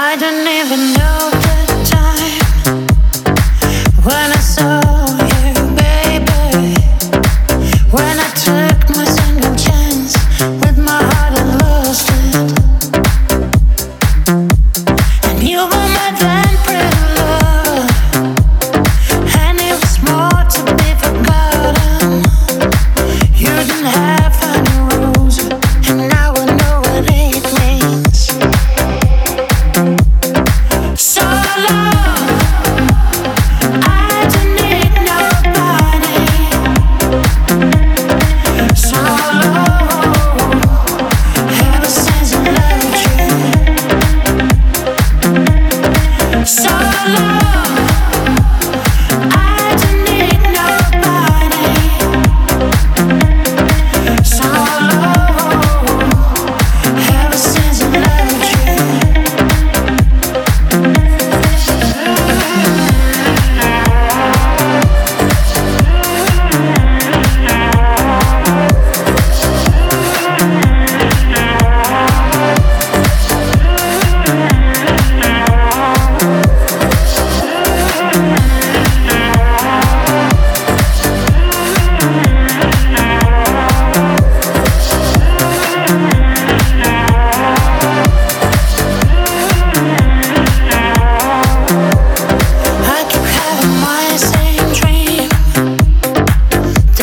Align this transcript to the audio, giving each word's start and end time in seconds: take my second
take 0.00 0.22
my 0.22 0.64
second 0.64 1.49